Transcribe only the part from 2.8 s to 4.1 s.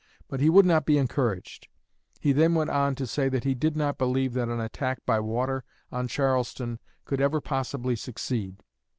to say that he did not